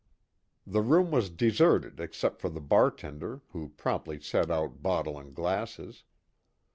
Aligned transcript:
The 0.65 0.81
room 0.81 1.11
was 1.11 1.29
deserted 1.29 1.99
except 1.99 2.41
for 2.41 2.49
the 2.49 2.59
bartender 2.59 3.41
who 3.51 3.69
promptly 3.77 4.19
set 4.19 4.49
out 4.49 4.81
bottle 4.81 5.19
and 5.19 5.31
glasses. 5.35 6.05